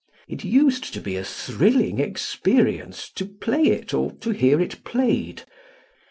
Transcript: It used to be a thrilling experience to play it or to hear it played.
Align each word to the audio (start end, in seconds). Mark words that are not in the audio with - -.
It 0.27 0.43
used 0.43 0.95
to 0.95 0.99
be 0.99 1.15
a 1.15 1.23
thrilling 1.23 1.99
experience 1.99 3.07
to 3.11 3.23
play 3.27 3.65
it 3.65 3.93
or 3.93 4.13
to 4.13 4.31
hear 4.31 4.59
it 4.59 4.83
played. 4.83 5.43